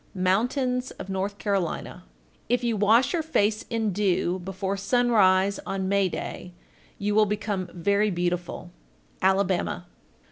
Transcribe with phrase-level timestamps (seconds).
[0.15, 2.05] Mountains of North Carolina.
[2.47, 2.47] 1405.
[2.49, 6.53] If you wash your face in dew before sunrise on May Day,
[6.97, 8.71] you will become very beautiful.
[9.21, 9.83] _Alabama.